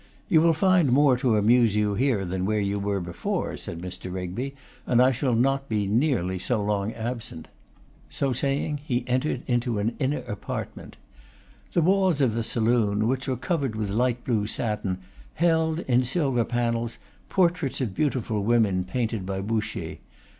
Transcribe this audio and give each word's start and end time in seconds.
'You 0.29 0.41
will 0.41 0.53
find 0.55 0.91
more 0.91 1.15
to 1.17 1.35
amuse 1.35 1.75
you 1.75 1.93
here 1.93 2.25
than 2.25 2.43
where 2.47 2.59
you 2.59 2.79
were 2.79 2.99
before,' 2.99 3.55
said 3.55 3.77
Mr. 3.79 4.11
Rigby, 4.11 4.55
'and 4.87 4.99
I 4.99 5.11
shall 5.11 5.35
not 5.35 5.69
be 5.69 5.85
nearly 5.85 6.39
so 6.39 6.59
long 6.59 6.91
absent.' 6.93 7.49
So 8.09 8.33
saying, 8.33 8.79
he 8.83 9.03
entered 9.07 9.43
into 9.45 9.77
an 9.77 9.95
inner 9.99 10.21
apartment. 10.21 10.97
The 11.73 11.83
walls 11.83 12.19
of 12.19 12.33
the 12.33 12.41
saloon, 12.41 13.07
which 13.07 13.27
were 13.27 13.37
covered 13.37 13.75
with 13.75 13.91
light 13.91 14.25
blue 14.25 14.47
satin, 14.47 14.97
held, 15.35 15.81
in 15.81 16.03
silver 16.03 16.45
panels, 16.45 16.97
portraits 17.29 17.79
of 17.79 17.93
beautiful 17.93 18.43
women, 18.43 18.83
painted 18.83 19.23
by 19.23 19.41
Boucher. 19.41 19.97